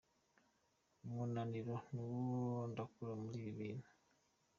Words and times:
Umunaniro 1.05 1.75
niwo 1.91 2.19
ndakura 2.71 3.13
muri 3.21 3.35
ibi 3.39 3.51
bintu 3.59 3.89